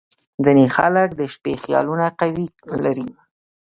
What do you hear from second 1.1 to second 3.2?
د شپې خیالونه قوي لري.